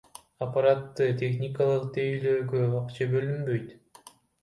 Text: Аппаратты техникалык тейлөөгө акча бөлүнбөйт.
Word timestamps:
Аппаратты 0.45 1.09
техникалык 1.19 1.85
тейлөөгө 1.99 2.65
акча 2.83 3.11
бөлүнбөйт. 3.15 4.13